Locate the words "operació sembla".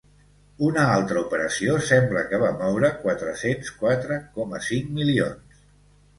1.25-2.23